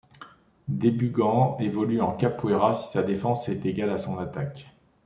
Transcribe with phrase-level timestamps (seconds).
[0.67, 4.65] Debugant évolue en Kapoera si sa défense est égale à son attaque.